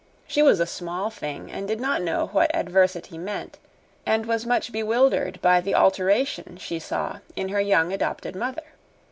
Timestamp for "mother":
8.35-8.65